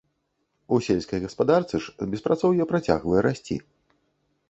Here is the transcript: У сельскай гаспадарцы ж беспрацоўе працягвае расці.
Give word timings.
У 0.77 0.79
сельскай 0.87 1.19
гаспадарцы 1.27 1.83
ж 1.85 2.09
беспрацоўе 2.17 2.63
працягвае 2.75 3.21
расці. 3.31 3.63